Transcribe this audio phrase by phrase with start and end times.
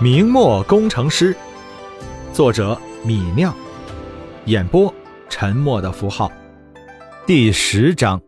[0.00, 1.36] 明末工程师，
[2.32, 3.52] 作者米酿，
[4.44, 4.94] 演播
[5.28, 6.30] 沉默的符号，
[7.26, 8.22] 第十章。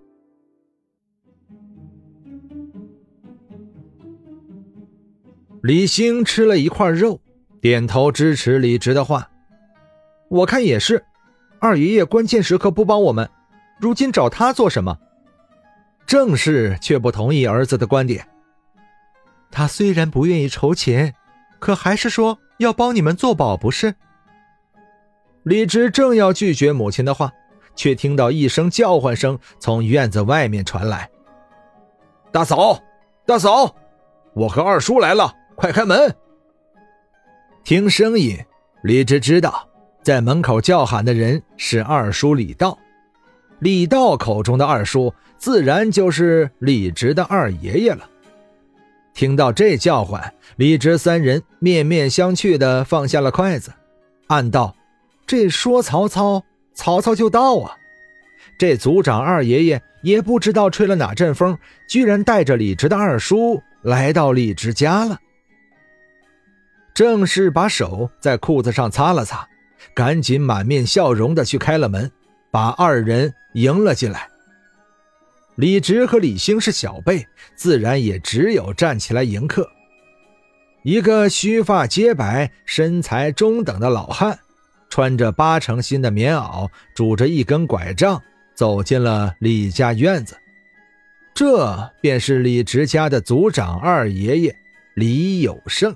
[5.62, 7.20] 李兴吃了一块肉，
[7.60, 9.30] 点头支持李直的话。
[10.28, 11.04] 我看也是，
[11.60, 13.30] 二爷爷关键时刻不帮我们，
[13.78, 14.98] 如今找他做什么？
[16.04, 18.26] 郑氏却不同意儿子的观点。
[19.52, 21.14] 他虽然不愿意筹钱。
[21.60, 23.94] 可还是说要帮你们做保，不是？
[25.44, 27.32] 李直正要拒绝母亲的话，
[27.76, 31.08] 却听到一声叫唤声从院子外面传来
[32.32, 32.82] ：“大嫂，
[33.24, 33.74] 大嫂，
[34.34, 36.14] 我和二叔来了，快开门！”
[37.62, 38.36] 听声音，
[38.82, 39.68] 李直知道
[40.02, 42.76] 在门口叫喊的人是二叔李道。
[43.60, 48.09] 李道口中的二叔，自然就是李直的二爷爷了。
[49.20, 53.70] 听到这叫唤，李直三人面面相觑的放下了筷子，
[54.28, 54.74] 暗道
[55.28, 57.76] ：“这说曹操，曹操就到啊！”
[58.58, 65.18] 这族长二爷爷也不知道吹了哪阵风，居然带着李直的二叔来到李直家了。
[66.94, 69.46] 正是把手在裤子上擦了擦，
[69.92, 72.10] 赶紧满面笑容的去开了门，
[72.50, 74.30] 把二人迎了进来。
[75.60, 79.70] 李直和李兴是小辈，自然也只有站起来迎客。
[80.84, 84.38] 一个须发皆白、身材中等的老汉，
[84.88, 88.22] 穿着八成新的棉袄，拄着一根拐杖，
[88.54, 90.34] 走进了李家院子。
[91.34, 94.56] 这便是李直家的族长二爷爷
[94.94, 95.94] 李有胜。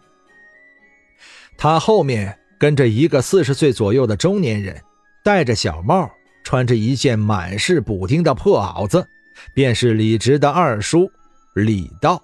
[1.56, 4.78] 他后面跟着一个四十岁左右的中年人，
[5.24, 6.10] 戴着小帽，
[6.42, 9.08] 穿着一件满是补丁的破袄子。
[9.52, 11.10] 便是李直的二叔
[11.54, 12.22] 李道。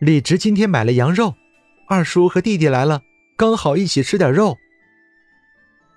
[0.00, 1.34] 李直今天买了羊肉，
[1.88, 3.02] 二叔和弟弟来了，
[3.36, 4.56] 刚好一起吃点肉。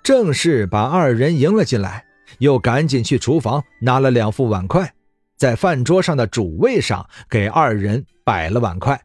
[0.02, 2.06] 正是把二人迎了进来，
[2.38, 4.94] 又赶紧去厨房拿了两副碗筷，
[5.36, 9.02] 在饭桌上的主位上给二人摆了碗筷。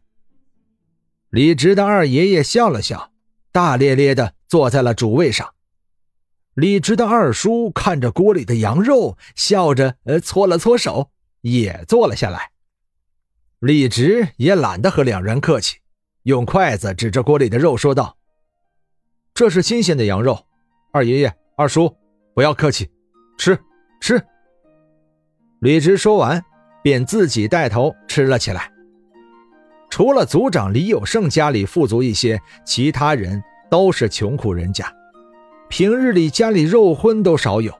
[1.31, 3.11] 李直的二爷爷笑了笑，
[3.51, 5.54] 大咧咧的坐在了主位上。
[6.55, 11.11] 李直的二叔看着锅里的羊肉，笑着呃搓了搓手，
[11.41, 12.51] 也坐了下来。
[13.59, 15.79] 李直也懒得和两人客气，
[16.23, 18.15] 用筷子指着锅里的肉说道
[19.35, 20.45] ：“这是新鲜的羊肉，
[20.93, 21.93] 二爷爷、二叔
[22.33, 22.89] 不要客气，
[23.37, 23.59] 吃
[23.99, 24.23] 吃。”
[25.59, 26.41] 李直说完，
[26.81, 28.71] 便自己带头吃了起来。
[29.89, 34.89] 除了族长李有胜家里富足一些，其他人都是穷苦人家。
[35.69, 37.73] 平日里家里肉荤都少有，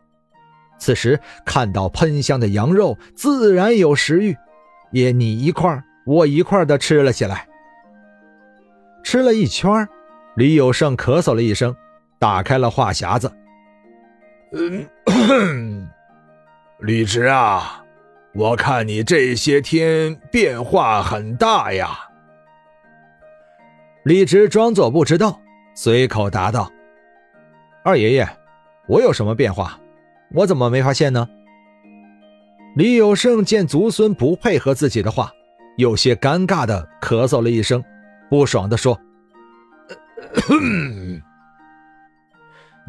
[0.77, 4.35] 此时看到喷香的羊肉，自然有食欲，
[4.91, 7.47] 也你一块我一块的吃了起来。
[9.03, 9.87] 吃了一圈，
[10.35, 11.75] 李有胜咳嗽了一声，
[12.19, 13.31] 打开了话匣子
[14.51, 15.87] ：“嗯，
[16.81, 17.83] 李直啊，
[18.33, 21.97] 我看你这些天变化很大呀。”
[24.03, 25.39] 李直装作不知道，
[25.75, 26.71] 随口答道。
[27.85, 28.27] 二爷爷，
[28.87, 29.79] 我有什么变化？
[30.33, 31.29] 我怎么没发现呢？
[32.75, 35.31] 李有胜见族孙不配合自己的话，
[35.77, 37.83] 有些尴尬的咳嗽了一声，
[38.27, 38.99] 不爽的说：“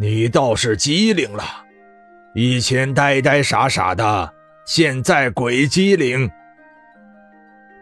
[0.00, 1.44] 你倒是机灵了，
[2.34, 4.32] 以前呆呆傻傻的，
[4.64, 6.30] 现在鬼机灵。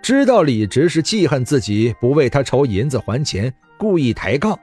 [0.02, 4.58] 知道李直是记恨自己不为他筹银子还钱，故意抬杠。”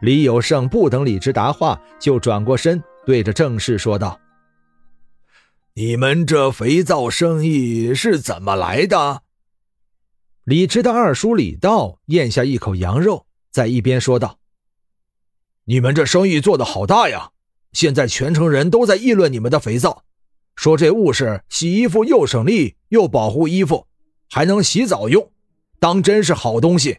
[0.00, 4.20] 李有胜不等李直答话，就转过身对着郑氏说道
[5.74, 9.22] ：“你们这肥皂生意是怎么来的？”
[10.44, 14.38] 李直的二叔李道咽下一口羊肉，在一边说道
[15.64, 17.30] ：“你们这生意做得好大呀！
[17.72, 20.04] 现在全城人都在议论你们的肥皂，
[20.54, 23.86] 说这物是洗衣服又省力又保护衣服，
[24.30, 25.32] 还能洗澡用，
[25.80, 26.98] 当真是好东西。”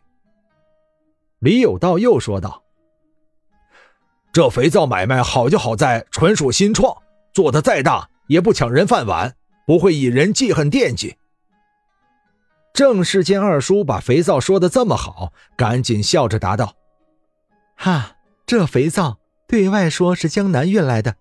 [1.39, 2.64] 李有道又说道。
[4.35, 6.93] 这肥皂买卖好就好在纯属新创，
[7.31, 9.33] 做的再大也不抢人饭碗，
[9.65, 11.15] 不会引人记恨惦记。
[12.73, 16.75] 郑氏见二叔把肥皂说的这么好，赶紧笑着答道
[17.79, 21.15] ：“哈，这肥皂对外说是江南运来的，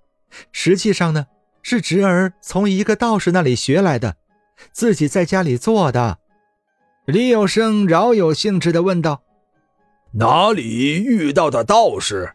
[0.51, 1.29] 实际上呢
[1.63, 4.17] 是侄儿从一个道士那里学来的，
[4.73, 6.19] 自己在家里做的。”
[7.07, 9.23] 李有生饶有兴致的问道
[10.19, 12.34] ：“哪里遇到的道士？”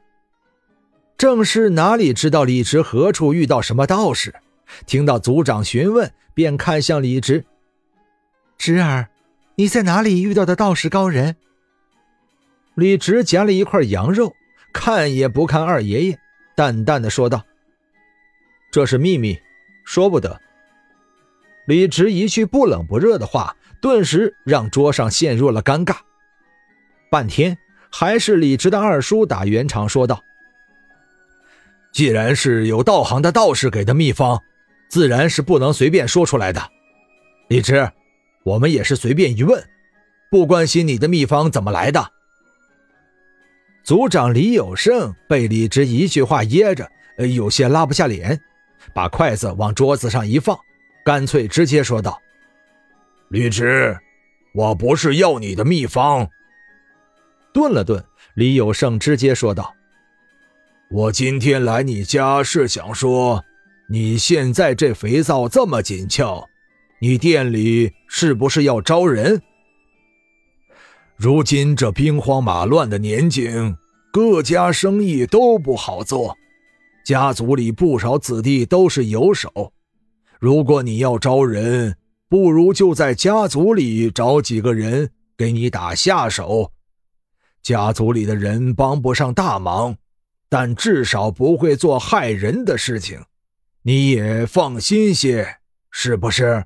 [1.20, 4.34] 正是哪里知道李直何处遇到什么道士？
[4.86, 7.44] 听到族长询问，便看向李直
[8.58, 9.10] ：“侄儿，
[9.56, 11.36] 你在哪里遇到的道士高人？”
[12.74, 14.34] 李直夹了一块羊肉，
[14.72, 16.18] 看也不看二爷爷，
[16.56, 17.46] 淡淡的说道
[18.72, 19.38] ：“这是秘密，
[19.84, 20.40] 说不得。”
[21.68, 25.98] 李直一句不冷不热的话，顿时让桌上陷入了尴尬。
[27.12, 27.58] 半天，
[27.92, 30.24] 还是李直的二叔打圆场说道
[31.92, 34.42] ：“既然是有道行的道士给的秘方，
[34.90, 36.62] 自然是不能随便说出来的。
[37.48, 37.90] 李直，
[38.44, 39.64] 我们也是随便一问，
[40.30, 42.12] 不关心你的秘方怎么来的。”
[43.84, 46.88] 族长李有胜被李直一句话噎着，
[47.18, 48.40] 有些拉不下脸，
[48.94, 50.58] 把筷子往桌子上一放。
[51.04, 52.22] 干脆直接说道
[53.30, 53.98] ：“李直，
[54.54, 56.30] 我不是要你的秘方。”
[57.52, 58.04] 顿了顿，
[58.36, 59.74] 李有胜直接说道
[60.92, 63.44] ：“我今天来你家是想说，
[63.92, 66.44] 你现在这肥皂这么紧俏，
[67.00, 69.40] 你店里是不是要招人？
[71.16, 73.78] 如今这兵荒马乱的年景，
[74.12, 76.36] 各家生意都不好做，
[77.06, 79.72] 家族里不少子弟都是有手。”
[80.42, 81.98] 如果你要招人，
[82.28, 86.72] 不如就在家族里找几个人给你打下手。
[87.62, 89.96] 家族里的人帮不上大忙，
[90.50, 93.24] 但至少不会做害人的事情，
[93.84, 95.58] 你也放心些，
[95.92, 96.66] 是不是？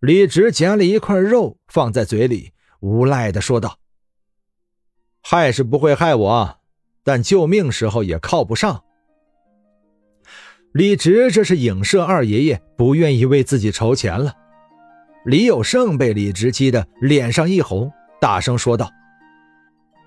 [0.00, 3.78] 李直夹了一块肉放在嘴里，无赖的说道
[5.22, 6.58] ：“害是不会害我，
[7.04, 8.82] 但救命时候也靠不上。”
[10.74, 14.34] 李直这是影射二爷爷不愿意为自己筹钱了。
[15.24, 18.90] 李有胜被李直激得脸上一红，大声说道：“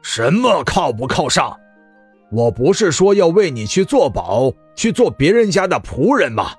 [0.03, 1.57] 什么靠不靠上？
[2.31, 6.51] 我不是说要为你去做保，去做别人家的仆人吗？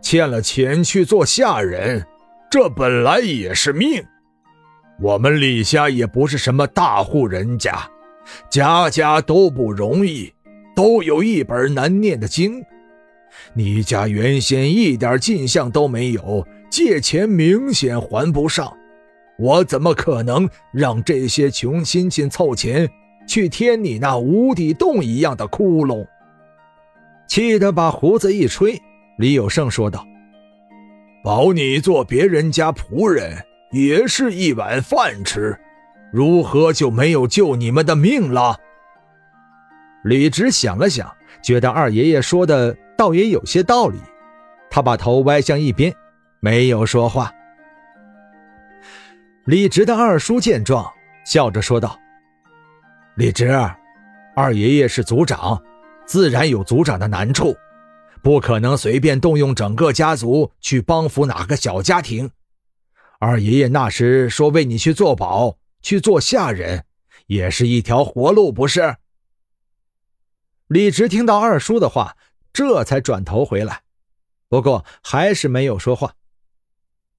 [0.00, 2.04] 欠了钱去做下人，
[2.50, 4.04] 这本来也是命。
[5.00, 7.88] 我们李家也不是什么大户人家，
[8.50, 10.32] 家家都不容易，
[10.74, 12.62] 都有一本难念的经。”
[13.54, 18.76] 你家原先一点进项都没有，借钱明显还不上，
[19.38, 22.88] 我怎么可能让这些穷亲戚凑钱
[23.26, 26.06] 去填你那无底洞一样的窟窿？
[27.26, 28.80] 气得把胡子一吹，
[29.18, 30.06] 李有胜说道
[31.24, 35.58] ：“保你做别人家仆人，也是一碗饭吃，
[36.12, 38.58] 如何就没有救你们的命了？”
[40.04, 41.10] 李直想了想，
[41.42, 42.76] 觉得二爷爷说的。
[42.94, 43.98] 倒也有些道理，
[44.70, 45.92] 他把头歪向一边，
[46.38, 47.32] 没有说话。
[49.44, 50.88] 李直的二叔见状，
[51.24, 51.98] 笑着说道
[53.16, 53.48] ：“李直，
[54.34, 55.62] 二爷爷是族长，
[56.06, 57.54] 自然有族长的难处，
[58.22, 62.30] 不可能随便动用整个家族去帮扶哪个小家庭。
[63.18, 66.86] 二爷爷那时说为你去做保，去做下人，
[67.26, 68.96] 也是一条活路，不是？”
[70.68, 72.16] 李直听到二叔的话。
[72.54, 73.80] 这才转头回来，
[74.46, 76.16] 不过还是没有说话。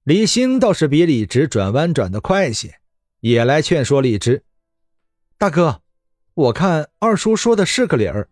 [0.04, 2.76] 李兴倒是比李直转弯转得快些，
[3.18, 4.44] 也来劝说李直
[5.36, 5.82] ：“大哥，
[6.34, 8.28] 我看二叔说的是个理儿。”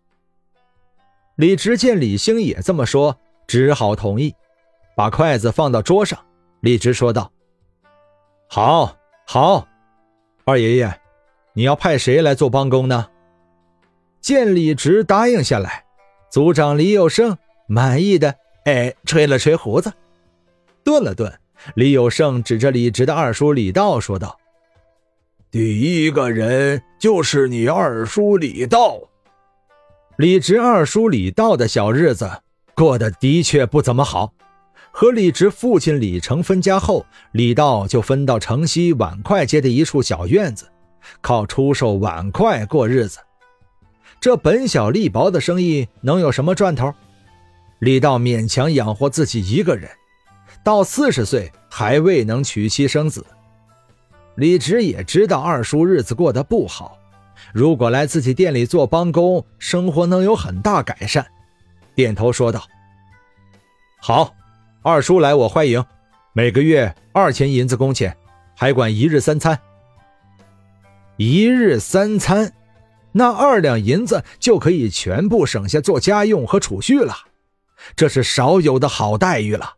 [1.35, 3.17] 李直见李兴也这么说，
[3.47, 4.35] 只好同意，
[4.95, 6.19] 把筷子放到桌上。
[6.61, 7.31] 李直说道
[8.47, 8.95] ：“好，
[9.25, 9.67] 好，
[10.45, 11.01] 二爷爷，
[11.53, 13.09] 你要派谁来做帮工呢？”
[14.21, 15.83] 见李直答应下来。
[16.29, 19.91] 族长李有胜满意的哎，吹了吹胡子，
[20.83, 21.31] 顿了顿，
[21.75, 24.37] 李有胜指着李直的二叔李道说道
[25.53, 28.99] ：“第一个人就是你二叔李道。”
[30.17, 32.27] 李直二叔李道的小日子
[32.73, 34.33] 过得的确不怎么好。
[34.91, 40.67] 和李直父亲李成分家后，李道就分到城西碗筷街的一处小院子，
[41.21, 43.19] 靠出售碗筷过日子。
[44.19, 46.91] 这本小利薄的生意能有什么赚头？
[47.77, 49.87] 李道勉强养活自己一个人，
[50.65, 53.23] 到四十岁还未能娶妻生子。
[54.35, 56.97] 李直也知道二叔日子过得不好，
[57.53, 61.25] 如果来自己店里做帮工，生活能有很大改善。
[61.95, 62.65] 点头说道
[64.01, 64.33] ：“好，
[64.81, 65.83] 二叔来我欢迎，
[66.33, 68.17] 每个月二千银子工钱，
[68.55, 69.59] 还管一日三餐。
[71.17, 72.53] 一日三餐。”
[73.15, 77.13] 那二两银子就可以全部省下做家用和储蓄了，
[77.95, 79.75] 这是少有的好待遇了。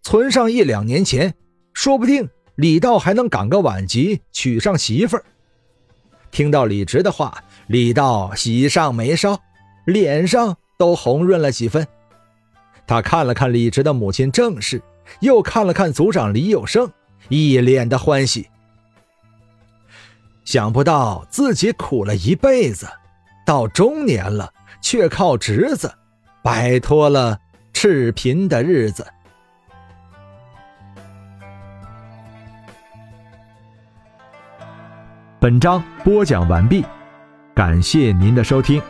[0.00, 1.34] 存上一两年钱，
[1.74, 2.26] 说不定
[2.56, 5.24] 李道还能赶个晚集娶上媳妇儿。
[6.30, 9.38] 听到李直的话李道喜上眉梢
[9.86, 11.86] 脸上都红润了几分。
[12.86, 14.82] 他看了看李直的母亲郑氏
[15.20, 16.90] 又看了看组长李有生
[17.28, 18.48] 一脸的欢喜。
[20.44, 22.86] 想不到自己苦了一辈子
[23.44, 25.92] 到中年了却靠侄子
[26.42, 27.38] 摆脱了
[27.72, 29.06] 赤贫的日子。
[35.46, 36.84] 本章播讲完毕
[37.54, 38.82] 感谢您的收听。